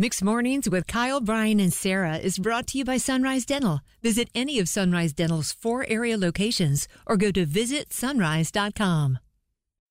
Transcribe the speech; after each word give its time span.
Mix 0.00 0.22
Mornings 0.22 0.70
with 0.70 0.86
Kyle, 0.86 1.20
Brian, 1.20 1.58
and 1.58 1.72
Sarah 1.72 2.18
is 2.18 2.38
brought 2.38 2.68
to 2.68 2.78
you 2.78 2.84
by 2.84 2.98
Sunrise 2.98 3.44
Dental. 3.44 3.80
Visit 4.00 4.28
any 4.32 4.60
of 4.60 4.68
Sunrise 4.68 5.12
Dental's 5.12 5.50
four 5.50 5.84
area 5.88 6.16
locations 6.16 6.86
or 7.04 7.16
go 7.16 7.32
to 7.32 7.44
visitsunrise.com. 7.44 9.18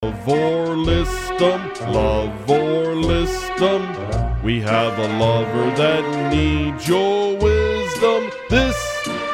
Love 0.02 0.30
or 0.30 0.78
list 0.78 1.32
'em, 1.42 1.92
love 1.92 2.50
or 2.50 2.96
list 2.96 3.52
'em. 3.60 4.44
We 4.46 4.62
have 4.62 4.98
a 4.98 5.10
lover 5.20 5.76
that 5.76 6.32
needs 6.34 6.88
your 6.88 7.36
wisdom. 7.36 8.32
This 8.50 8.78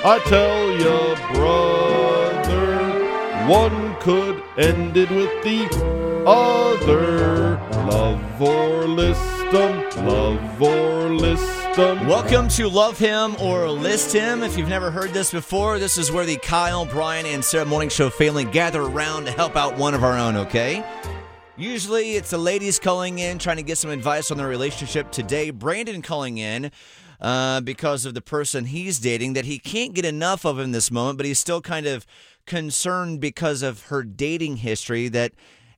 I 0.04 0.18
tell 0.26 0.72
ya, 0.80 1.16
brother. 1.34 2.78
One 3.48 3.96
could 4.00 4.42
end 4.58 4.98
it 4.98 5.12
with 5.12 5.44
the 5.44 5.70
other. 6.26 7.60
Love 7.86 8.42
or 8.42 8.88
list 8.88 9.33
love 9.54 10.62
or. 10.62 10.94
Welcome 11.76 12.48
to 12.50 12.68
Love 12.68 12.98
Him 12.98 13.36
or 13.40 13.70
List 13.70 14.14
Him. 14.14 14.42
If 14.42 14.58
you've 14.58 14.68
never 14.68 14.90
heard 14.90 15.12
this 15.12 15.32
before, 15.32 15.78
this 15.78 15.98
is 15.98 16.12
where 16.12 16.26
the 16.26 16.38
Kyle, 16.38 16.86
Brian, 16.86 17.28
and 17.28 17.46
Sarah 17.46 17.66
Morning 17.66 17.90
Show 17.90 18.10
family 18.10 18.46
gather 18.46 18.82
around 18.82 19.26
to 19.26 19.32
help 19.32 19.56
out 19.56 19.78
one 19.78 19.94
of 19.94 20.04
our 20.04 20.18
own, 20.18 20.36
okay? 20.38 20.84
Usually 21.56 22.16
it's 22.16 22.32
the 22.32 22.38
ladies 22.40 22.80
calling 22.80 23.20
in 23.20 23.38
trying 23.38 23.58
to 23.58 23.64
get 23.64 23.78
some 23.78 23.92
advice 23.92 24.32
on 24.32 24.38
their 24.38 24.48
relationship. 24.48 25.12
Today, 25.12 25.52
Brandon 25.52 26.02
calling 26.02 26.40
in 26.40 26.72
uh, 27.22 27.62
because 27.62 28.06
of 28.06 28.16
the 28.16 28.22
person 28.22 28.66
he's 28.66 29.00
dating 29.00 29.34
that 29.34 29.46
he 29.46 29.60
can't 29.60 29.94
get 29.94 30.06
enough 30.06 30.46
of 30.46 30.60
in 30.60 30.72
this 30.72 30.90
moment, 30.90 31.18
but 31.18 31.28
he's 31.28 31.40
still 31.40 31.62
kind 31.62 31.86
of 31.86 32.08
concerned 32.48 33.20
because 33.22 33.62
of 33.62 33.86
her 33.86 34.04
dating 34.04 34.58
history 34.58 35.10
that 35.10 35.32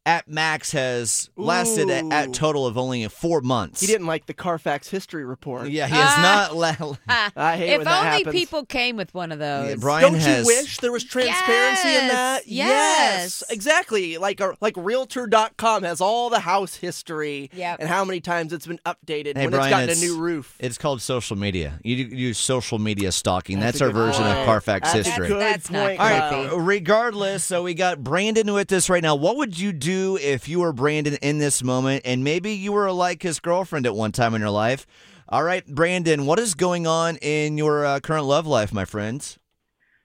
at 0.05 0.27
max 0.27 0.71
has 0.71 1.29
lasted 1.35 1.89
at, 1.89 2.11
at 2.11 2.33
total 2.33 2.67
of 2.67 2.77
only 2.77 3.07
four 3.07 3.41
months. 3.41 3.81
He 3.81 3.87
didn't 3.87 4.05
like 4.07 4.27
the 4.27 4.33
Carfax 4.35 4.87
history 4.89 5.25
report. 5.25 5.69
Yeah, 5.69 5.87
he 5.87 5.95
has 5.95 6.13
Ah. 6.17 6.49
not. 6.51 6.55
La- 6.55 6.95
I 7.35 7.57
hate 7.57 7.71
if 7.71 7.77
when 7.79 7.85
that 7.85 8.05
only 8.05 8.17
happens. 8.19 8.35
people 8.35 8.65
came 8.65 8.97
with 8.97 9.13
one 9.13 9.31
of 9.31 9.39
those. 9.39 9.69
Yeah, 9.69 9.75
Brian 9.79 10.11
Don't 10.11 10.21
has. 10.21 10.45
you 10.47 10.55
wish 10.55 10.77
there 10.77 10.91
was 10.91 11.03
transparency 11.03 11.87
in 11.89 11.93
Yes, 11.93 12.11
that? 12.11 12.47
yes. 12.47 13.43
exactly. 13.49 14.17
Like 14.17 14.39
a, 14.41 14.55
like 14.61 14.75
Realtor.com 14.77 15.83
has 15.83 16.01
all 16.01 16.29
the 16.29 16.39
house 16.39 16.75
history 16.75 17.49
Yep. 17.53 17.77
and 17.79 17.89
how 17.89 18.05
many 18.05 18.19
times 18.21 18.53
it's 18.53 18.67
been 18.67 18.79
updated 18.85 19.35
Hey, 19.37 19.43
when 19.45 19.51
Brian, 19.51 19.65
it's 19.65 19.69
gotten 19.71 19.89
it's- 19.89 20.01
a 20.03 20.05
new 20.05 20.17
roof. 20.19 20.55
It's 20.59 20.77
called 20.77 21.01
social 21.01 21.35
media. 21.37 21.79
You 21.83 21.95
use 21.95 22.37
social 22.37 22.77
media 22.79 23.11
stalking. 23.11 23.59
That's 23.59 23.79
That's, 23.79 23.81
our 23.81 23.91
version 23.91 24.23
point. 24.23 24.37
of 24.39 24.45
Carfax 24.45 24.93
That's 24.93 25.07
a 25.07 25.09
history. 25.11 25.27
good 25.29 25.41
That's 25.41 25.69
not 25.71 25.87
point, 25.87 25.99
All 25.99 26.05
right. 26.09 26.47
Creepy. 26.49 26.61
Regardless, 26.63 27.43
so 27.43 27.63
we 27.63 27.73
got 27.73 28.03
Brandon 28.03 28.53
with 28.53 28.71
us 28.71 28.89
right 28.89 29.01
now. 29.01 29.15
What 29.15 29.37
would 29.37 29.57
you 29.59 29.71
do 29.73 29.94
if 30.21 30.47
you 30.49 30.59
were 30.59 30.73
Brandon 30.73 31.17
in 31.21 31.37
this 31.39 31.63
moment, 31.63 32.03
and 32.05 32.23
maybe 32.23 32.51
you 32.53 32.71
were 32.71 32.91
like 32.91 33.21
his 33.23 33.39
girlfriend 33.39 33.85
at 33.85 33.95
one 33.95 34.11
time 34.11 34.33
in 34.35 34.41
your 34.41 34.49
life? 34.49 34.85
All 35.29 35.43
right, 35.43 35.65
Brandon, 35.65 36.25
what 36.25 36.37
is 36.39 36.53
going 36.53 36.85
on 36.85 37.17
in 37.17 37.57
your 37.57 37.85
uh, 37.85 37.99
current 37.99 38.25
love 38.25 38.45
life, 38.45 38.71
my 38.73 38.85
friends? 38.85 39.39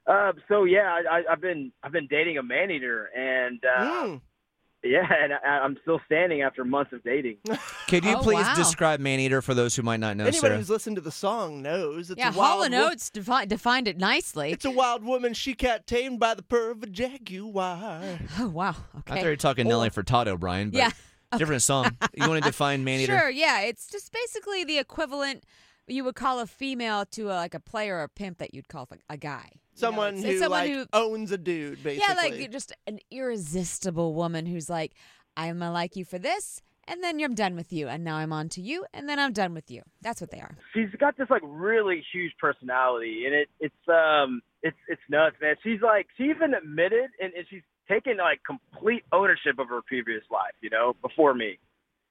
Uh, 0.06 0.32
so 0.48 0.64
yeah, 0.64 0.92
I, 1.10 1.18
I, 1.18 1.22
I've 1.32 1.40
been 1.40 1.72
I've 1.82 1.92
been 1.92 2.06
dating 2.08 2.38
a 2.38 2.42
man 2.42 2.70
eater, 2.70 3.10
and 3.16 3.60
uh, 3.64 3.84
Mm. 3.84 4.20
yeah, 4.82 5.06
and 5.22 5.32
I, 5.34 5.58
I'm 5.64 5.76
still 5.82 6.00
standing 6.06 6.42
after 6.42 6.64
months 6.64 6.92
of 6.92 7.02
dating. 7.04 7.36
Could 7.90 8.04
you 8.04 8.16
Oh, 8.16 8.20
please 8.22 8.46
wow. 8.46 8.54
describe 8.54 9.00
Maneater 9.00 9.42
for 9.42 9.52
those 9.52 9.76
who 9.76 9.82
might 9.82 10.00
not 10.00 10.16
know, 10.16 10.24
Anyone 10.24 10.40
Sarah? 10.40 10.56
who's 10.56 10.70
listened 10.70 10.96
to 10.96 11.02
the 11.02 11.10
song 11.12 11.60
knows 11.62 12.10
it's 12.10 12.18
yeah, 12.18 12.32
a 12.32 12.36
wild 12.36 12.72
Hall 12.72 12.80
wo- 12.80 12.88
Oates 12.90 13.10
defi- 13.10 13.46
defined 13.46 13.88
it 13.88 13.98
nicely. 13.98 14.52
It's 14.52 14.64
a 14.64 14.70
wild 14.70 15.04
woman 15.04 15.34
she 15.34 15.54
cat 15.54 15.86
tamed 15.86 16.18
by 16.20 16.34
the 16.34 16.42
purr 16.42 16.70
of 16.70 16.82
a 16.82 16.86
jaguar. 16.86 18.00
oh 18.38 18.48
wow. 18.48 18.70
Okay. 18.70 18.76
I 18.76 19.00
thought 19.00 19.10
Okay. 19.10 19.20
you 19.22 19.26
were 19.28 19.36
talking 19.36 19.68
Nelly 19.68 19.90
Furtado, 19.90 20.38
Brian. 20.38 20.70
But 20.70 20.78
Yeah. 20.78 20.90
Different 21.38 21.62
song. 21.62 21.96
You 22.14 22.28
want 22.28 22.42
to 22.42 22.48
define 22.48 22.82
Maneater? 22.82 23.16
Sure. 23.18 23.30
Yeah, 23.30 23.60
it's 23.60 23.88
just 23.88 24.12
basically 24.12 24.64
the 24.64 24.78
equivalent 24.78 25.44
you 25.86 26.02
would 26.04 26.14
call 26.16 26.40
a 26.40 26.46
female 26.46 27.04
to 27.12 27.28
a, 27.28 27.34
like 27.34 27.54
a 27.54 27.60
player 27.60 27.96
or 27.96 28.02
a 28.04 28.08
pimp 28.08 28.38
that 28.38 28.52
you'd 28.54 28.68
call 28.68 28.88
a, 28.90 29.14
a 29.14 29.16
guy. 29.16 29.44
You 29.52 29.82
know, 29.82 29.88
Someone 29.88 30.08
it's- 30.14 30.24
who 30.24 30.30
it's 30.30 30.40
someone 30.40 30.60
like 30.60 30.72
who 30.72 30.86
owns 30.92 31.30
a 31.32 31.38
dude, 31.38 31.82
basically. 31.82 32.06
yeah, 32.08 32.14
like 32.14 32.50
just 32.50 32.72
an 32.86 32.98
irresistible 33.10 34.14
woman 34.14 34.46
who's 34.46 34.68
like, 34.68 34.92
I'm 35.36 35.58
gonna 35.60 35.72
like 35.72 35.96
you 35.96 36.04
for 36.04 36.18
this, 36.18 36.60
and 36.90 37.04
then 37.04 37.22
I'm 37.22 37.36
done 37.36 37.54
with 37.54 37.72
you, 37.72 37.86
and 37.88 38.02
now 38.02 38.16
I'm 38.16 38.32
on 38.32 38.48
to 38.50 38.60
you, 38.60 38.84
and 38.92 39.08
then 39.08 39.20
I'm 39.20 39.32
done 39.32 39.54
with 39.54 39.70
you. 39.70 39.82
That's 40.02 40.20
what 40.20 40.32
they 40.32 40.40
are. 40.40 40.56
She's 40.74 40.90
got 40.98 41.16
this 41.16 41.30
like 41.30 41.42
really 41.44 42.02
huge 42.12 42.32
personality, 42.38 43.22
and 43.26 43.34
it 43.34 43.48
it's 43.60 43.88
um 43.88 44.42
it's 44.62 44.76
it's 44.88 45.00
nuts, 45.08 45.36
man. 45.40 45.54
She's 45.62 45.80
like 45.80 46.08
she 46.18 46.24
even 46.24 46.52
admitted, 46.52 47.10
and, 47.20 47.32
and 47.32 47.46
she's 47.48 47.62
taken 47.88 48.16
like 48.16 48.40
complete 48.44 49.04
ownership 49.12 49.58
of 49.58 49.68
her 49.68 49.80
previous 49.86 50.22
life, 50.30 50.54
you 50.60 50.68
know, 50.68 50.96
before 51.00 51.32
me. 51.32 51.58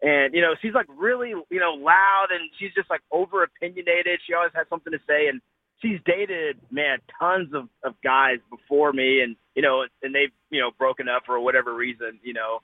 And 0.01 0.33
you 0.33 0.41
know, 0.41 0.55
she's 0.61 0.73
like 0.73 0.87
really 0.87 1.29
you 1.29 1.59
know 1.59 1.73
loud, 1.77 2.27
and 2.31 2.49
she's 2.57 2.73
just 2.73 2.89
like 2.89 3.01
over 3.11 3.43
opinionated. 3.43 4.21
She 4.25 4.33
always 4.33 4.53
has 4.55 4.65
something 4.69 4.93
to 4.93 4.99
say, 5.05 5.27
and 5.27 5.41
she's 5.81 5.99
dated 6.05 6.57
man 6.71 6.99
tons 7.19 7.53
of 7.53 7.67
of 7.83 7.95
guys 8.01 8.39
before 8.49 8.93
me, 8.93 9.19
and 9.19 9.35
you 9.55 9.61
know, 9.61 9.83
and 10.01 10.15
they've 10.15 10.31
you 10.49 10.61
know 10.61 10.71
broken 10.77 11.09
up 11.09 11.23
for 11.25 11.37
whatever 11.37 11.75
reason, 11.75 12.19
you 12.23 12.33
know. 12.33 12.59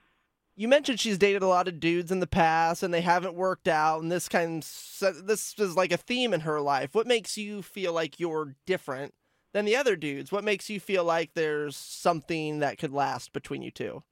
You 0.55 0.67
mentioned 0.67 0.99
she's 0.99 1.17
dated 1.17 1.43
a 1.43 1.47
lot 1.47 1.67
of 1.67 1.79
dudes 1.79 2.11
in 2.11 2.19
the 2.19 2.27
past 2.27 2.81
and 2.83 2.93
they 2.93 3.01
haven't 3.01 3.35
worked 3.35 3.67
out 3.67 4.01
and 4.01 4.11
this 4.11 4.29
kind 4.29 4.63
of, 5.01 5.27
this 5.27 5.53
is 5.57 5.75
like 5.75 5.91
a 5.91 5.97
theme 5.97 6.33
in 6.33 6.41
her 6.41 6.61
life 6.61 6.93
what 6.93 7.07
makes 7.07 7.38
you 7.38 7.61
feel 7.61 7.93
like 7.93 8.19
you're 8.19 8.55
different 8.66 9.13
than 9.53 9.66
the 9.66 9.75
other 9.75 9.95
dudes 9.95 10.31
what 10.31 10.43
makes 10.43 10.69
you 10.69 10.79
feel 10.79 11.03
like 11.03 11.33
there's 11.33 11.75
something 11.75 12.59
that 12.59 12.77
could 12.77 12.93
last 12.93 13.33
between 13.33 13.61
you 13.61 13.71
two 13.71 14.03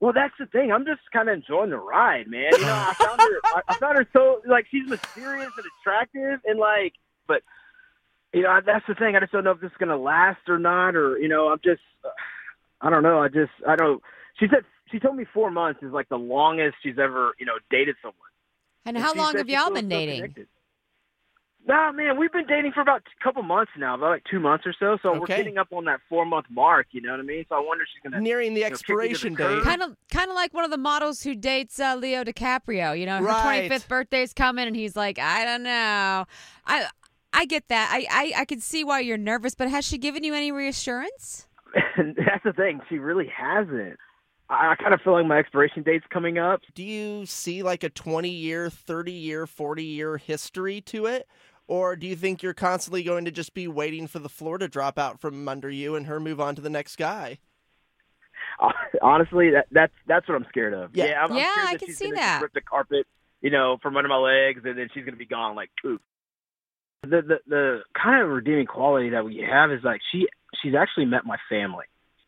Well, 0.00 0.12
that's 0.12 0.34
the 0.38 0.46
thing. 0.46 0.70
I'm 0.70 0.84
just 0.84 1.00
kind 1.12 1.28
of 1.28 1.34
enjoying 1.36 1.70
the 1.70 1.78
ride, 1.78 2.26
man. 2.28 2.50
You 2.52 2.60
know, 2.60 2.74
I 2.74 2.94
found 2.98 3.20
her. 3.20 3.62
I, 3.68 3.74
found 3.78 3.96
her 3.96 4.06
so 4.12 4.42
like 4.46 4.66
she's 4.70 4.86
mysterious 4.86 5.50
and 5.56 5.66
attractive, 5.80 6.40
and 6.44 6.58
like, 6.58 6.92
but 7.26 7.42
you 8.34 8.42
know, 8.42 8.60
that's 8.66 8.84
the 8.86 8.94
thing. 8.94 9.16
I 9.16 9.20
just 9.20 9.32
don't 9.32 9.44
know 9.44 9.52
if 9.52 9.60
this 9.60 9.70
is 9.70 9.76
gonna 9.78 9.96
last 9.96 10.46
or 10.48 10.58
not, 10.58 10.94
or 10.94 11.16
you 11.18 11.28
know, 11.28 11.48
I'm 11.48 11.60
just, 11.64 11.80
I 12.82 12.90
don't 12.90 13.02
know. 13.02 13.20
I 13.20 13.28
just, 13.28 13.52
I 13.66 13.76
don't. 13.76 14.02
She 14.38 14.46
said 14.50 14.64
she 14.94 15.00
told 15.00 15.16
me 15.16 15.24
four 15.34 15.50
months 15.50 15.80
is 15.82 15.90
like 15.92 16.08
the 16.08 16.16
longest 16.16 16.76
she's 16.82 16.98
ever, 17.02 17.32
you 17.40 17.46
know, 17.46 17.54
dated 17.68 17.96
someone. 18.00 18.14
And 18.86 18.96
And 18.96 19.04
how 19.04 19.12
she 19.12 19.18
long 19.18 19.34
have 19.36 19.48
y'all 19.48 19.70
been 19.70 19.88
dating? 19.88 20.20
connected. 20.20 20.46
Nah, 21.66 21.90
man, 21.92 22.18
we've 22.18 22.30
been 22.30 22.46
dating 22.46 22.72
for 22.72 22.82
about 22.82 23.00
a 23.00 23.24
couple 23.24 23.42
months 23.42 23.72
now, 23.76 23.94
about 23.94 24.10
like 24.10 24.22
two 24.30 24.38
months 24.38 24.64
or 24.66 24.74
so. 24.78 24.98
So 25.02 25.12
we're 25.12 25.22
Okay. 25.22 25.38
getting 25.38 25.58
up 25.58 25.68
on 25.72 25.86
that 25.86 25.98
four 26.08 26.24
month 26.26 26.46
mark. 26.50 26.88
You 26.92 27.00
know 27.00 27.10
what 27.10 27.20
I 27.20 27.22
mean? 27.24 27.44
So 27.48 27.56
I 27.56 27.60
wonder 27.60 27.82
if 27.82 27.88
she's 27.92 28.02
gonna. 28.08 28.22
nearing 28.22 28.54
the 28.54 28.60
know, 28.60 28.66
kick 28.68 28.88
me 28.88 29.08
the 29.08 29.30
expiration 29.30 29.34
date 29.34 29.64
Kind 29.64 29.82
of, 29.82 29.96
kind 30.12 30.30
of 30.30 30.34
like 30.36 30.52
one 30.54 30.64
of 30.64 30.70
the 30.70 30.76
models 30.78 31.22
who 31.22 31.34
dates 31.34 31.80
uh, 31.80 31.96
Leo 31.96 32.22
DiCaprio. 32.22 32.96
You 32.98 33.06
know, 33.06 33.16
her 33.20 33.24
Right. 33.24 33.70
25th 33.70 33.88
birthday's 33.88 34.32
coming, 34.34 34.66
and 34.66 34.76
he's 34.76 34.94
like, 34.94 35.18
I 35.18 35.44
don't 35.44 35.62
know. 35.64 36.26
I, 36.66 36.86
I 37.32 37.46
get 37.46 37.66
that. 37.68 37.88
I, 37.90 38.06
I, 38.10 38.40
I 38.42 38.44
can 38.44 38.60
see 38.60 38.84
why 38.84 39.00
you're 39.00 39.16
nervous, 39.16 39.54
but 39.54 39.68
has 39.68 39.84
she 39.86 39.96
given 39.98 40.22
you 40.22 40.34
any 40.34 40.52
reassurance? 40.52 41.48
And 41.96 42.14
that's 42.16 42.44
the 42.44 42.52
thing. 42.52 42.80
She 42.90 42.98
really 42.98 43.26
hasn't. 43.34 43.98
I, 44.48 44.72
I 44.72 44.74
kind 44.76 44.94
of 44.94 45.00
feel 45.02 45.14
like 45.14 45.26
my 45.26 45.38
expiration 45.38 45.82
date's 45.82 46.06
coming 46.10 46.38
up. 46.38 46.62
do 46.74 46.82
you 46.82 47.26
see 47.26 47.62
like 47.62 47.82
a 47.84 47.90
20 47.90 48.28
year 48.28 48.70
30 48.70 49.12
year 49.12 49.46
40 49.46 49.84
year 49.84 50.16
history 50.18 50.80
to 50.82 51.06
it 51.06 51.26
or 51.66 51.96
do 51.96 52.06
you 52.06 52.16
think 52.16 52.42
you're 52.42 52.52
constantly 52.54 53.02
going 53.02 53.24
to 53.24 53.30
just 53.30 53.54
be 53.54 53.66
waiting 53.66 54.06
for 54.06 54.18
the 54.18 54.28
floor 54.28 54.58
to 54.58 54.68
drop 54.68 54.98
out 54.98 55.20
from 55.20 55.48
under 55.48 55.70
you 55.70 55.94
and 55.96 56.06
her 56.06 56.20
move 56.20 56.40
on 56.40 56.54
to 56.54 56.60
the 56.62 56.70
next 56.70 56.96
guy 56.96 57.38
uh, 58.60 58.68
Honestly, 59.02 59.50
that 59.50 59.66
that's 59.70 59.92
that's 60.06 60.28
what 60.28 60.36
I'm 60.36 60.46
scared 60.48 60.74
of. 60.74 60.94
Yeah. 60.94 61.24
I'm, 61.24 61.32
I'm 61.32 61.36
Yeah, 61.38 61.52
scared 61.52 61.66
I 61.68 61.74
can 61.76 61.88
she's 61.88 61.98
see 61.98 62.10
that. 62.12 62.42
Rip 62.42 62.52
the 62.52 62.60
carpet, 62.60 63.06
you 63.40 63.50
know, 63.50 63.78
from 63.82 63.96
under 63.96 64.08
my 64.08 64.16
legs, 64.16 64.62
and 64.64 64.78
then 64.78 64.88
she's 64.94 65.04
gonna 65.04 65.16
be 65.16 65.26
gone 65.26 65.54
like 65.56 65.70
poof. 65.82 66.00
The 67.02 67.22
the 67.22 67.38
the 67.46 67.80
kind 68.00 68.22
of 68.22 68.30
redeeming 68.30 68.66
quality 68.66 69.10
that 69.10 69.24
we 69.24 69.38
have 69.38 69.70
is 69.72 69.80
like 69.84 70.00
she 70.10 70.26
she's 70.62 70.74
actually 70.74 71.06
met 71.06 71.26
my 71.26 71.36
family. 71.48 71.84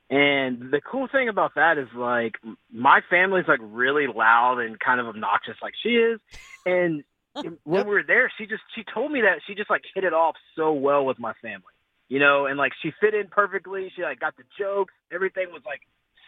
And 0.08 0.70
the 0.70 0.80
cool 0.80 1.08
thing 1.10 1.28
about 1.28 1.56
that 1.56 1.78
is 1.78 1.88
like 1.96 2.36
my 2.72 3.00
family's 3.10 3.48
like 3.48 3.58
really 3.60 4.06
loud 4.06 4.60
and 4.60 4.78
kind 4.78 5.00
of 5.00 5.06
obnoxious 5.06 5.56
like 5.60 5.74
she 5.82 5.90
is. 5.90 6.20
And 6.64 7.02
when 7.64 7.86
we 7.86 7.92
were 7.92 8.04
there, 8.06 8.30
she 8.38 8.46
just 8.46 8.62
she 8.74 8.84
told 8.94 9.10
me 9.10 9.22
that 9.22 9.40
she 9.46 9.54
just 9.54 9.68
like 9.68 9.82
hit 9.94 10.04
it 10.04 10.12
off 10.12 10.36
so 10.54 10.72
well 10.72 11.04
with 11.04 11.18
my 11.18 11.32
family. 11.42 11.62
You 12.08 12.20
know, 12.20 12.46
and 12.46 12.56
like 12.56 12.72
she 12.82 12.92
fit 13.00 13.14
in 13.14 13.26
perfectly. 13.26 13.90
She 13.96 14.02
like 14.02 14.20
got 14.20 14.36
the 14.36 14.44
jokes. 14.56 14.94
Everything 15.12 15.48
was 15.52 15.62
like 15.66 15.80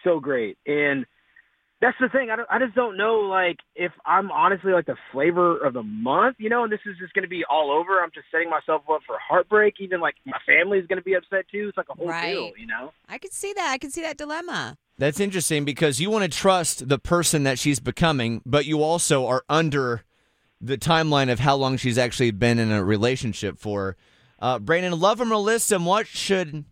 so 0.03 0.19
great. 0.19 0.59
And 0.67 1.07
that's 1.81 1.97
the 2.01 2.09
thing. 2.09 2.31
I 2.31 2.37
don't, 2.37 2.49
I 2.51 2.59
just 2.59 2.75
don't 2.75 2.97
know 2.97 3.21
like 3.21 3.59
if 3.77 3.93
I'm 4.05 4.31
honestly 4.31 4.73
like 4.73 4.87
the 4.87 4.97
flavor 5.13 5.59
of 5.59 5.75
the 5.75 5.83
month, 5.83 6.37
you 6.39 6.49
know, 6.49 6.65
and 6.65 6.73
this 6.73 6.81
is 6.87 6.97
just 6.99 7.13
going 7.15 7.23
to 7.23 7.29
be 7.29 7.45
all 7.49 7.71
over. 7.71 8.01
I'm 8.03 8.11
just 8.15 8.27
setting 8.33 8.51
myself 8.51 8.83
up 8.91 9.01
for 9.07 9.17
heartbreak. 9.19 9.75
Even 9.81 10.01
like 10.01 10.17
my 10.27 10.39
family's 10.47 10.87
going 10.87 10.99
to 10.99 11.05
be 11.05 11.15
upset 11.15 11.47
too. 11.51 11.67
It's 11.69 11.77
like 11.77 11.87
a 11.91 11.95
whole 11.95 12.09
Right. 12.09 12.33
deal, 12.33 12.53
you 12.59 12.67
know. 12.67 12.93
I 13.09 13.19
can 13.19 13.31
see 13.31 13.53
that. 13.53 13.71
I 13.71 13.79
can 13.79 13.91
see 13.91 14.03
that 14.03 14.17
dilemma. 14.17 14.77
That's 14.99 15.21
interesting 15.21 15.65
because 15.65 16.01
you 16.01 16.11
want 16.11 16.25
to 16.31 16.37
trust 16.37 16.89
the 16.89 16.99
person 16.99 17.45
that 17.45 17.59
she's 17.59 17.79
becoming, 17.79 18.43
but 18.45 18.67
you 18.67 18.83
also 18.83 19.27
are 19.27 19.45
under 19.49 20.03
the 20.61 20.77
timeline 20.77 21.31
of 21.31 21.39
how 21.39 21.55
long 21.55 21.77
she's 21.77 21.99
actually 21.99 22.33
been 22.33 22.59
in 22.59 22.73
a 22.73 22.83
relationship 22.83 23.59
for. 23.59 23.97
Uh, 24.41 24.59
Brandon, 24.59 24.99
love 24.99 25.21
him 25.21 25.33
or 25.33 25.37
list 25.37 25.71
him. 25.71 25.85
What 25.85 26.09
should 26.09 26.65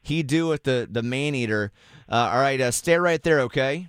he 0.00 0.22
do 0.22 0.46
with 0.48 0.62
the 0.62 0.88
the 0.90 1.02
man 1.02 1.34
eater? 1.34 1.72
Uh, 2.08 2.30
all 2.32 2.40
right, 2.40 2.60
uh, 2.60 2.70
stay 2.70 2.96
right 2.96 3.22
there, 3.22 3.40
okay? 3.40 3.88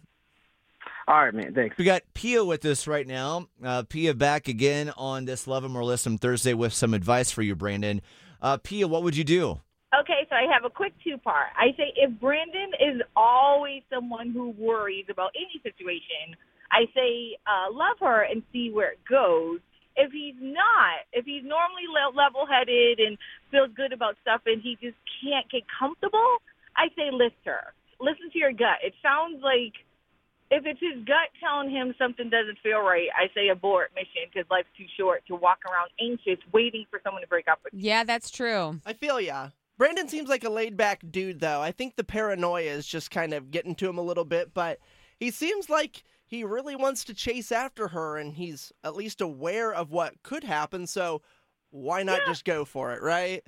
All 1.07 1.23
right, 1.25 1.33
man. 1.33 1.53
Thanks. 1.53 1.77
We 1.77 1.83
got 1.83 2.01
Pia 2.13 2.45
with 2.45 2.63
us 2.65 2.87
right 2.87 3.05
now. 3.05 3.47
Uh, 3.63 3.83
Pia 3.83 4.13
back 4.13 4.47
again 4.47 4.91
on 4.95 5.25
this 5.25 5.47
Love 5.47 5.63
Love 5.63 5.71
'em 5.71 5.75
or 5.77 5.83
List 5.83 6.07
'em 6.07 6.17
Thursday 6.17 6.53
with 6.53 6.73
some 6.73 6.93
advice 6.93 7.31
for 7.31 7.41
you, 7.41 7.55
Brandon. 7.55 8.01
Uh, 8.41 8.57
Pia, 8.57 8.87
what 8.87 9.03
would 9.03 9.15
you 9.15 9.23
do? 9.23 9.61
Okay, 9.99 10.25
so 10.29 10.35
I 10.35 10.51
have 10.51 10.65
a 10.65 10.69
quick 10.69 10.93
two 11.03 11.17
part. 11.17 11.47
I 11.55 11.71
say 11.77 11.93
if 11.95 12.09
Brandon 12.19 12.71
is 12.79 13.01
always 13.15 13.83
someone 13.89 14.31
who 14.31 14.49
worries 14.57 15.05
about 15.09 15.31
any 15.35 15.61
situation, 15.61 16.35
I 16.71 16.85
say 16.95 17.37
uh, 17.45 17.71
love 17.71 17.99
her 17.99 18.23
and 18.23 18.41
see 18.51 18.71
where 18.71 18.91
it 18.93 18.99
goes. 19.07 19.59
If 19.95 20.11
he's 20.11 20.35
not, 20.41 21.05
if 21.11 21.25
he's 21.25 21.43
normally 21.43 21.85
level 22.15 22.47
headed 22.47 22.99
and 22.99 23.17
feels 23.51 23.69
good 23.75 23.93
about 23.93 24.17
stuff 24.21 24.41
and 24.47 24.59
he 24.61 24.77
just 24.81 24.97
can't 25.21 25.47
get 25.51 25.61
comfortable, 25.69 26.41
I 26.75 26.87
say 26.95 27.11
list 27.11 27.37
her. 27.45 27.73
Listen 27.99 28.31
to 28.31 28.39
your 28.39 28.51
gut. 28.51 28.81
It 28.81 28.95
sounds 29.03 29.43
like 29.43 29.73
if 30.55 30.65
it's 30.65 30.79
his 30.79 31.03
gut 31.05 31.29
telling 31.39 31.69
him 31.71 31.93
something 31.97 32.29
doesn't 32.29 32.59
feel 32.61 32.79
right, 32.79 33.07
I 33.17 33.27
say 33.33 33.49
abort 33.49 33.91
mission 33.95 34.29
because 34.31 34.49
life's 34.51 34.69
too 34.77 34.85
short 34.97 35.23
to 35.27 35.35
walk 35.35 35.59
around 35.65 35.89
anxious 35.99 36.43
waiting 36.53 36.85
for 36.89 37.01
someone 37.03 37.21
to 37.21 37.27
break 37.27 37.47
up 37.47 37.59
with 37.63 37.73
you. 37.73 37.79
Yeah, 37.81 38.03
that's 38.03 38.29
true. 38.29 38.79
I 38.85 38.93
feel 38.93 39.19
ya. 39.19 39.49
Brandon 39.77 40.07
seems 40.07 40.29
like 40.29 40.43
a 40.43 40.49
laid 40.49 40.77
back 40.77 41.01
dude, 41.09 41.39
though. 41.39 41.59
I 41.61 41.71
think 41.71 41.95
the 41.95 42.03
paranoia 42.03 42.69
is 42.69 42.85
just 42.85 43.09
kind 43.09 43.33
of 43.33 43.49
getting 43.49 43.73
to 43.75 43.89
him 43.89 43.97
a 43.97 44.03
little 44.03 44.25
bit, 44.25 44.53
but 44.53 44.77
he 45.19 45.31
seems 45.31 45.69
like 45.69 46.03
he 46.25 46.43
really 46.43 46.75
wants 46.75 47.03
to 47.05 47.13
chase 47.13 47.51
after 47.51 47.87
her 47.89 48.17
and 48.17 48.35
he's 48.35 48.71
at 48.83 48.95
least 48.95 49.19
aware 49.21 49.73
of 49.73 49.91
what 49.91 50.21
could 50.21 50.43
happen. 50.43 50.85
So 50.85 51.21
why 51.71 52.03
not 52.03 52.19
Yeah. 52.19 52.27
just 52.27 52.45
go 52.45 52.65
for 52.65 52.93
it, 52.93 53.01
right? 53.01 53.43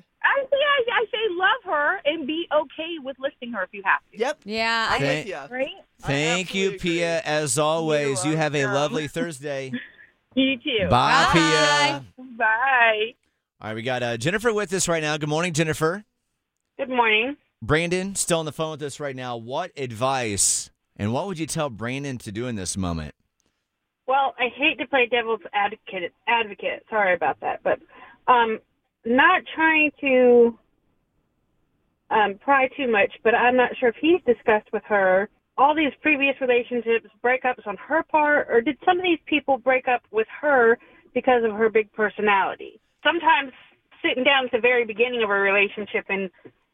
I 0.95 1.05
say 1.05 1.17
I, 1.17 1.19
I 1.21 1.27
say 1.27 1.35
love 1.35 1.73
her 1.75 2.01
and 2.05 2.27
be 2.27 2.47
okay 2.53 2.95
with 3.03 3.17
listing 3.19 3.51
her 3.53 3.63
if 3.63 3.69
you 3.71 3.81
have 3.85 3.99
to. 4.11 4.17
Yep. 4.17 4.39
Yeah, 4.45 4.87
I'm 4.91 4.99
Thank- 5.01 5.25
with 5.25 5.31
ya. 5.31 5.47
Right? 5.49 5.67
Thank 6.01 6.53
you, 6.55 6.65
absolutely 6.73 6.79
Pia. 6.91 7.19
agree. 7.19 7.31
As 7.31 7.57
always, 7.57 8.23
you, 8.23 8.31
You're 8.31 8.39
have 8.39 8.55
a 8.55 8.65
lovely 8.65 9.07
Thursday. 9.09 9.71
You 10.37 10.57
too. 10.57 10.89
Bye, 10.89 11.29
Bye. 11.33 12.01
Pia. 12.17 12.25
Bye. 12.37 13.13
All 13.61 13.69
right, 13.69 13.73
we 13.73 13.81
got 13.83 14.03
uh, 14.03 14.17
Jennifer 14.17 14.51
with 14.51 14.73
us 14.73 14.85
right 14.89 15.01
now. 15.01 15.15
Good 15.15 15.29
morning, 15.29 15.53
Jennifer. 15.53 16.03
Good 16.77 16.89
morning. 16.89 17.37
Brandon, 17.61 18.15
still 18.15 18.39
on 18.39 18.45
the 18.45 18.51
phone 18.51 18.71
with 18.71 18.81
us 18.81 18.99
right 18.99 19.15
now. 19.15 19.37
What 19.37 19.71
advice 19.77 20.69
and 20.97 21.13
what 21.13 21.27
would 21.27 21.39
you 21.39 21.45
tell 21.45 21.69
Brandon 21.69 22.17
to 22.17 22.33
do 22.33 22.47
in 22.47 22.55
this 22.55 22.75
moment? 22.75 23.15
Well, 24.07 24.35
I 24.37 24.49
hate 24.53 24.77
to 24.79 24.87
play 24.87 25.07
devil's 25.09 25.39
advocate. 25.53 26.11
Advocate. 26.27 26.83
Sorry 26.89 27.13
about 27.15 27.39
that, 27.39 27.61
but 27.63 27.79
um, 28.27 28.59
not 29.05 29.41
trying 29.55 29.91
to 30.01 30.59
um, 32.09 32.35
pry 32.39 32.67
too 32.77 32.91
much. 32.91 33.11
But 33.23 33.35
I'm 33.35 33.55
not 33.55 33.71
sure 33.79 33.89
if 33.89 33.95
he's 33.99 34.21
discussed 34.25 34.71
with 34.71 34.83
her 34.87 35.29
all 35.57 35.73
these 35.73 35.93
previous 36.01 36.35
relationships, 36.41 37.07
breakups 37.23 37.65
on 37.65 37.77
her 37.77 38.03
part, 38.03 38.47
or 38.49 38.61
did 38.61 38.77
some 38.85 38.97
of 38.97 39.03
these 39.03 39.19
people 39.25 39.57
break 39.57 39.87
up 39.87 40.01
with 40.11 40.27
her 40.41 40.77
because 41.13 41.43
of 41.45 41.51
her 41.51 41.69
big 41.69 41.91
personality? 41.93 42.79
Sometimes 43.03 43.53
sitting 44.01 44.23
down 44.23 44.45
at 44.45 44.51
the 44.51 44.59
very 44.59 44.85
beginning 44.85 45.23
of 45.23 45.29
a 45.29 45.33
relationship 45.33 46.05
and 46.09 46.29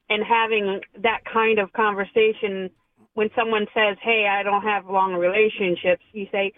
and 0.09 0.23
having 0.25 0.81
that 1.03 1.19
kind 1.31 1.57
of 1.57 1.71
conversation 1.71 2.69
when 3.13 3.29
someone 3.35 3.65
says, 3.73 3.97
"Hey, 4.01 4.27
I 4.27 4.43
don't 4.43 4.63
have 4.63 4.89
long 4.89 5.13
relationships," 5.13 6.03
you 6.11 6.27
say, 6.31 6.51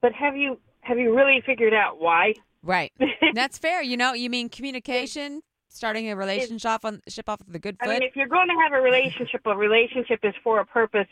but 0.00 0.12
have 0.12 0.36
you 0.36 0.58
have 0.80 0.98
you 0.98 1.14
really 1.14 1.42
figured 1.44 1.74
out 1.74 2.00
why? 2.00 2.34
right. 2.62 2.92
That's 3.34 3.58
fair. 3.58 3.82
You 3.82 3.96
know, 3.96 4.12
you 4.12 4.30
mean 4.30 4.48
communication, 4.48 5.42
starting 5.72 6.10
a 6.10 6.16
relationship 6.16 6.70
off 6.70 6.84
on 6.84 7.02
ship 7.08 7.28
off 7.28 7.40
with 7.46 7.54
a 7.54 7.58
good 7.58 7.76
I 7.80 7.86
foot. 7.86 7.92
mean, 7.92 8.02
if 8.02 8.16
you're 8.16 8.28
going 8.28 8.48
to 8.48 8.54
have 8.62 8.72
a 8.72 8.80
relationship, 8.80 9.40
a 9.46 9.56
relationship 9.56 10.20
is 10.22 10.34
for 10.42 10.60
a 10.60 10.66
purpose 10.66 11.08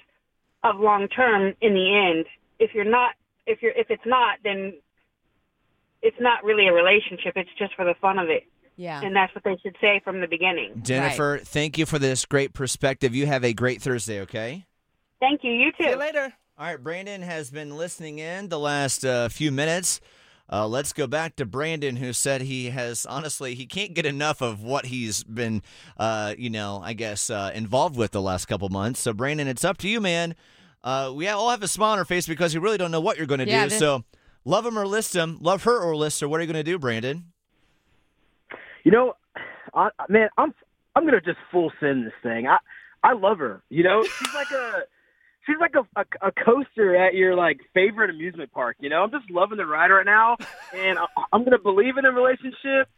of 0.63 0.79
long 0.79 1.09
term 1.09 1.55
in 1.61 1.75
the 1.75 2.13
end. 2.13 2.27
If 2.59 2.75
you're 2.75 2.85
not, 2.85 3.15
if 3.47 3.63
you're, 3.63 3.73
if 3.73 3.91
it's 3.91 4.05
not, 4.07 4.39
then 4.45 4.75
it's 6.03 6.17
not 6.21 6.45
really 6.45 6.69
a 6.69 6.73
relationship. 6.73 7.33
It's 7.37 7.51
just 7.59 7.75
for 7.75 7.85
the 7.85 7.95
fun 8.01 8.19
of 8.19 8.29
it, 8.29 8.45
yeah. 8.77 9.01
and 9.03 9.17
that's 9.17 9.35
what 9.35 9.45
they 9.45 9.57
should 9.63 9.77
say 9.81 10.01
from 10.05 10.21
the 10.21 10.27
beginning. 10.27 10.83
Jennifer, 10.83 11.41
thank 11.43 11.79
you 11.79 11.87
for 11.87 11.99
this 11.99 12.25
great 12.27 12.53
perspective. 12.53 13.15
You 13.15 13.27
have 13.27 13.45
a 13.45 13.53
great 13.53 13.81
Thursday, 13.83 14.21
okay? 14.21 14.67
Thank 15.21 15.45
you. 15.45 15.53
You 15.53 15.71
See 15.79 15.85
you 15.85 15.93
too. 15.93 15.99
later. 15.99 16.33
All 16.59 16.67
right, 16.67 16.83
Brandon 16.83 17.23
has 17.23 17.51
been 17.51 17.77
listening 17.77 18.19
in 18.19 18.51
the 18.51 18.59
last 18.59 19.05
uh, 19.05 19.31
few 19.31 19.51
minutes. 19.51 20.01
Uh, 20.53 20.67
let's 20.67 20.93
go 20.93 21.07
back 21.07 21.37
to 21.37 21.47
Brandon, 21.47 21.97
who 21.97 22.13
said 22.13 22.43
he 22.43 22.71
has 22.71 23.07
honestly 23.07 23.55
he 23.55 23.67
can't 23.67 23.95
get 23.95 24.05
enough 24.05 24.41
of 24.41 24.63
what 24.63 24.87
he's 24.87 25.23
been, 25.23 25.63
uh, 25.97 26.35
you 26.37 26.51
know, 26.51 26.81
I 26.83 26.93
guess 26.93 27.31
uh, 27.31 27.53
involved 27.55 27.97
with 27.97 28.11
the 28.11 28.21
last 28.21 28.47
couple 28.47 28.69
months. 28.69 28.99
So, 29.01 29.13
Brandon, 29.13 29.47
it's 29.47 29.65
up 29.65 29.79
to 29.79 29.89
you, 29.89 30.01
man. 30.01 30.35
Uh, 30.83 31.13
we 31.15 31.29
all 31.29 31.51
have 31.51 31.63
a 31.63 31.69
smile 31.69 31.93
on 31.93 31.99
our 31.99 32.05
face 32.05 32.27
because 32.27 32.55
we 32.55 32.61
really 32.61 32.79
don't 32.79 32.91
know 32.91 33.01
what 33.01 33.17
you're 33.17 33.27
going 33.27 33.41
to 33.41 33.47
Yeah, 33.47 33.65
do. 33.65 33.71
this- 33.71 33.79
So, 33.79 34.03
love 34.45 34.67
him 34.67 34.77
or 34.79 34.87
list 34.87 35.15
him, 35.15 35.39
love 35.41 35.63
her 35.65 35.79
or 35.81 35.95
list 35.95 36.21
her. 36.21 36.29
What 36.29 36.41
are 36.41 36.43
you 36.43 36.53
going 36.53 36.65
to 36.65 36.69
do, 36.71 36.79
Brandon? 36.79 37.25
You 38.83 38.91
know, 38.91 39.15
I, 39.75 39.91
man, 40.09 40.31
I'm 40.39 40.55
I'm 40.97 41.05
gonna 41.05 41.21
just 41.21 41.39
full 41.53 41.71
send 41.81 42.07
this 42.07 42.13
thing. 42.23 42.47
I 42.49 42.57
I 43.05 43.13
love 43.13 43.39
her. 43.39 43.63
You 43.69 43.85
know, 43.85 44.03
she's 44.03 44.35
like 44.35 44.51
a 44.51 44.83
she's 45.51 45.59
like 45.61 45.75
a, 45.75 46.01
a 46.01 46.29
a 46.29 46.33
coaster 46.33 46.95
at 46.97 47.15
your 47.15 47.35
like 47.35 47.59
favorite 47.75 48.11
amusement 48.11 48.53
park. 48.53 48.77
You 48.81 48.89
know, 48.89 49.03
I'm 49.03 49.11
just 49.11 49.31
loving 49.31 49.59
the 49.59 49.67
ride 49.67 49.91
right 49.91 50.07
now, 50.07 50.37
and 50.75 50.99
I, 50.99 51.07
I'm 51.33 51.45
gonna 51.45 51.59
believe 51.59 51.97
in 51.99 52.05
a 52.05 52.11
relationship. 52.13 52.89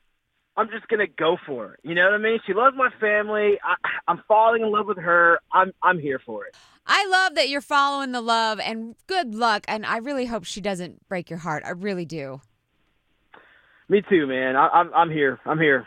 I'm 0.57 0.69
just 0.69 0.87
gonna 0.89 1.07
go 1.07 1.39
for 1.47 1.75
it. 1.75 1.81
You 1.83 1.95
know 1.95 2.05
what 2.05 2.13
I 2.13 2.19
mean? 2.19 2.39
She 2.47 2.53
loves 2.53 2.77
my 2.77 2.91
family. 3.01 3.59
I, 3.65 3.75
I'm 4.07 4.23
falling 4.29 4.63
in 4.63 4.71
love 4.71 4.87
with 4.87 4.99
her. 4.99 5.39
I'm 5.53 5.73
I'm 5.83 5.99
here 5.99 6.21
for 6.27 6.45
it. 6.47 6.55
I 6.87 7.07
love 7.07 7.37
that 7.37 7.49
you're 7.49 7.61
following 7.63 8.13
the 8.13 8.21
love 8.21 8.59
and 8.61 8.97
good 9.07 9.35
luck. 9.37 9.65
And 9.69 9.87
I 9.87 9.99
really 9.99 10.27
hope 10.27 10.45
she 10.45 10.61
doesn't 10.61 11.09
break 11.09 11.31
your 11.31 11.39
heart. 11.39 11.63
I 11.65 11.71
really 11.71 12.05
do. 12.05 12.41
Me 13.89 14.03
too, 14.09 14.27
man. 14.27 14.57
I, 14.57 14.69
I'm 14.69 14.93
I'm 14.95 15.11
here. 15.11 15.39
I'm 15.47 15.59
here. 15.59 15.87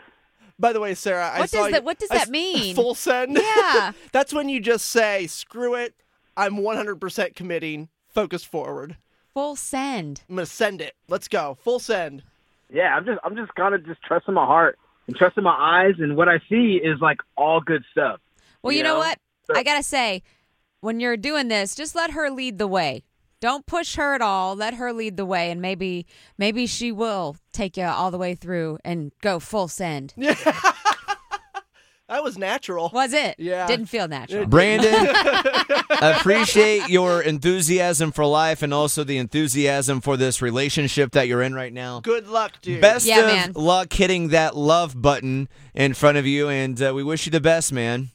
By 0.58 0.72
the 0.72 0.80
way, 0.80 0.94
Sarah, 0.94 1.28
I 1.28 1.40
What 1.40 1.50
saw 1.50 1.58
does 1.58 1.66
you- 1.66 1.72
that- 1.72 1.84
what 1.84 1.98
does 1.98 2.10
I 2.10 2.14
that 2.14 2.22
s- 2.22 2.30
mean? 2.30 2.74
Full 2.74 2.94
send. 2.94 3.36
Yeah. 3.36 3.92
That's 4.12 4.32
when 4.32 4.48
you 4.48 4.58
just 4.60 4.86
say, 4.86 5.26
"Screw 5.26 5.74
it, 5.74 5.94
I'm 6.36 6.56
100% 6.56 7.34
committing. 7.34 7.88
Focus 8.08 8.44
forward. 8.44 8.96
Full 9.34 9.56
send. 9.56 10.22
I'm 10.28 10.36
gonna 10.36 10.46
send 10.46 10.80
it. 10.80 10.94
Let's 11.08 11.28
go. 11.28 11.58
Full 11.62 11.78
send." 11.78 12.22
Yeah, 12.72 12.96
I'm 12.96 13.04
just 13.04 13.18
I'm 13.22 13.36
just 13.36 13.54
gonna 13.54 13.78
just 13.78 14.02
trust 14.02 14.26
in 14.28 14.34
my 14.34 14.46
heart 14.46 14.78
and 15.06 15.14
trust 15.14 15.36
in 15.36 15.44
my 15.44 15.54
eyes, 15.56 15.94
and 15.98 16.16
what 16.16 16.28
I 16.28 16.38
see 16.48 16.80
is 16.82 17.00
like 17.00 17.18
all 17.36 17.60
good 17.60 17.84
stuff. 17.92 18.20
Well, 18.62 18.72
you, 18.72 18.78
You 18.78 18.84
know, 18.84 18.94
know? 18.94 18.98
what? 19.00 19.18
I 19.54 19.62
got 19.62 19.76
to 19.76 19.82
say, 19.82 20.22
when 20.80 20.98
you're 20.98 21.16
doing 21.16 21.46
this, 21.48 21.74
just 21.76 21.94
let 21.94 22.10
her 22.12 22.30
lead 22.30 22.58
the 22.58 22.66
way. 22.66 23.04
Don't 23.38 23.66
push 23.66 23.96
her 23.96 24.14
at 24.14 24.22
all. 24.22 24.56
Let 24.56 24.74
her 24.74 24.92
lead 24.92 25.16
the 25.16 25.26
way 25.26 25.50
and 25.50 25.60
maybe 25.60 26.06
maybe 26.38 26.66
she 26.66 26.90
will 26.90 27.36
take 27.52 27.76
you 27.76 27.84
all 27.84 28.10
the 28.10 28.18
way 28.18 28.34
through 28.34 28.78
and 28.84 29.12
go 29.20 29.38
full 29.38 29.68
send. 29.68 30.14
That 32.08 32.22
was 32.22 32.38
natural. 32.38 32.90
Was 32.94 33.12
it? 33.12 33.34
Yeah. 33.38 33.66
Didn't 33.66 33.86
feel 33.86 34.06
natural. 34.06 34.46
Brandon, 34.46 34.94
appreciate 35.90 36.88
your 36.88 37.20
enthusiasm 37.22 38.12
for 38.12 38.24
life 38.24 38.62
and 38.62 38.72
also 38.72 39.02
the 39.04 39.18
enthusiasm 39.18 40.00
for 40.00 40.16
this 40.16 40.40
relationship 40.40 41.12
that 41.12 41.26
you're 41.28 41.42
in 41.42 41.54
right 41.54 41.72
now. 41.72 42.00
Good 42.00 42.28
luck, 42.28 42.52
dude. 42.62 42.80
Best 42.80 43.06
Yeah, 43.06 43.20
of 43.20 43.26
man. 43.26 43.52
luck 43.54 43.92
hitting 43.92 44.28
that 44.28 44.56
love 44.56 45.00
button 45.00 45.48
in 45.74 45.94
front 45.94 46.18
of 46.18 46.26
you, 46.26 46.48
and 46.48 46.80
uh, 46.80 46.92
we 46.94 47.02
wish 47.02 47.26
you 47.26 47.32
the 47.32 47.40
best, 47.40 47.72
man. 47.72 48.10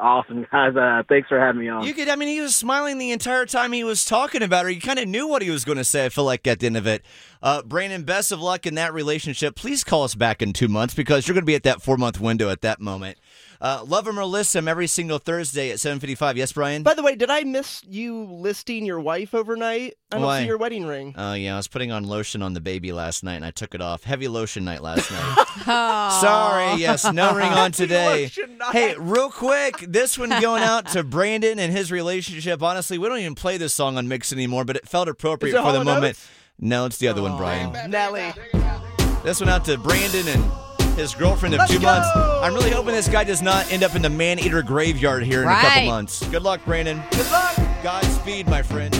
Awesome, 0.00 0.46
guys. 0.50 0.76
Uh, 0.76 1.02
thanks 1.08 1.28
for 1.28 1.38
having 1.38 1.60
me 1.60 1.68
on. 1.68 1.84
You 1.84 1.94
could, 1.94 2.08
I 2.08 2.16
mean, 2.16 2.28
he 2.28 2.40
was 2.40 2.54
smiling 2.54 2.98
the 2.98 3.12
entire 3.12 3.46
time 3.46 3.72
he 3.72 3.84
was 3.84 4.04
talking 4.04 4.42
about 4.42 4.64
her. 4.64 4.70
You 4.70 4.80
kind 4.80 4.98
of 4.98 5.08
knew 5.08 5.26
what 5.26 5.42
he 5.42 5.50
was 5.50 5.64
going 5.64 5.78
to 5.78 5.84
say, 5.84 6.04
I 6.04 6.08
feel 6.08 6.24
like, 6.24 6.46
at 6.46 6.60
the 6.60 6.66
end 6.66 6.76
of 6.76 6.86
it. 6.86 7.04
Uh, 7.42 7.62
Brandon, 7.62 8.02
best 8.04 8.32
of 8.32 8.40
luck 8.40 8.66
in 8.66 8.74
that 8.76 8.94
relationship. 8.94 9.56
Please 9.56 9.84
call 9.84 10.04
us 10.04 10.14
back 10.14 10.42
in 10.42 10.52
two 10.52 10.68
months 10.68 10.94
because 10.94 11.26
you're 11.28 11.34
going 11.34 11.42
to 11.42 11.46
be 11.46 11.54
at 11.54 11.62
that 11.64 11.82
four 11.82 11.96
month 11.96 12.20
window 12.20 12.48
at 12.50 12.62
that 12.62 12.80
moment. 12.80 13.18
Uh, 13.60 13.82
love 13.86 14.06
him 14.06 14.18
or 14.18 14.24
list 14.24 14.54
him 14.54 14.68
every 14.68 14.86
single 14.86 15.18
Thursday 15.18 15.70
at 15.70 15.78
7.55. 15.78 16.36
Yes, 16.36 16.52
Brian? 16.52 16.82
By 16.82 16.94
the 16.94 17.02
way, 17.02 17.14
did 17.14 17.30
I 17.30 17.44
miss 17.44 17.82
you 17.88 18.24
listing 18.24 18.84
your 18.84 19.00
wife 19.00 19.34
overnight? 19.34 19.94
I 20.12 20.16
don't 20.16 20.24
Why? 20.26 20.40
see 20.40 20.46
your 20.46 20.58
wedding 20.58 20.86
ring. 20.86 21.14
Oh, 21.16 21.34
yeah, 21.34 21.54
I 21.54 21.56
was 21.56 21.68
putting 21.68 21.90
on 21.90 22.04
lotion 22.04 22.42
on 22.42 22.52
the 22.52 22.60
baby 22.60 22.92
last 22.92 23.22
night 23.24 23.36
and 23.36 23.44
I 23.44 23.50
took 23.50 23.74
it 23.74 23.80
off. 23.80 24.04
Heavy 24.04 24.28
lotion 24.28 24.64
night 24.64 24.82
last 24.82 25.10
night. 25.10 25.46
Oh. 25.66 26.18
Sorry, 26.20 26.80
yes, 26.80 27.10
no 27.12 27.34
ring 27.34 27.50
on 27.50 27.70
today. 27.72 28.30
Hey, 28.72 28.96
real 28.98 29.30
quick, 29.30 29.78
this 29.78 30.18
one 30.18 30.28
going 30.40 30.62
out 30.62 30.88
to 30.88 31.02
Brandon 31.04 31.58
and 31.58 31.72
his 31.72 31.90
relationship. 31.92 32.62
Honestly, 32.62 32.98
we 32.98 33.08
don't 33.08 33.20
even 33.20 33.34
play 33.34 33.56
this 33.56 33.72
song 33.72 33.96
on 33.96 34.06
Mix 34.08 34.32
anymore, 34.32 34.64
but 34.64 34.76
it 34.76 34.86
felt 34.86 35.08
appropriate 35.08 35.56
it 35.56 35.62
for 35.62 35.72
the 35.72 35.84
moment. 35.84 36.16
Oates? 36.16 36.28
No, 36.58 36.84
it's 36.86 36.98
the 36.98 37.08
other 37.08 37.22
one, 37.22 37.36
Brian. 37.36 37.90
Nelly. 37.90 38.32
This 39.22 39.40
one 39.40 39.48
out 39.48 39.64
to 39.66 39.78
Brandon 39.78 40.28
and 40.28 40.44
his 40.96 41.14
girlfriend 41.14 41.54
of 41.54 41.58
Let's 41.60 41.72
two 41.72 41.78
go! 41.78 41.86
months. 41.86 42.08
I'm 42.14 42.54
really 42.54 42.70
hoping 42.70 42.94
this 42.94 43.08
guy 43.08 43.24
does 43.24 43.42
not 43.42 43.70
end 43.72 43.82
up 43.82 43.94
in 43.94 44.02
the 44.02 44.10
man 44.10 44.38
eater 44.38 44.62
graveyard 44.62 45.22
here 45.22 45.42
in 45.42 45.48
a 45.48 45.54
couple 45.54 45.86
months. 45.86 46.26
Good 46.28 46.42
luck, 46.42 46.64
Brandon. 46.64 47.02
Good 47.10 47.30
luck. 47.30 47.56
Godspeed, 47.82 48.48
my 48.48 48.62
friend. 48.62 48.98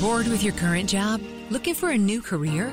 Bored 0.00 0.26
with 0.26 0.42
your 0.42 0.52
current 0.54 0.88
job? 0.88 1.20
Looking 1.50 1.74
for 1.74 1.90
a 1.90 1.98
new 1.98 2.20
career 2.20 2.72